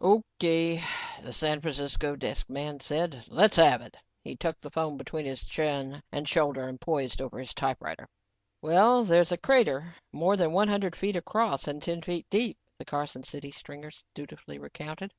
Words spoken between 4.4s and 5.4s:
the phone between